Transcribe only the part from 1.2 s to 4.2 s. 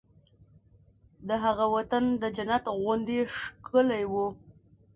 د هغه وطن د جنت غوندې ښکلی و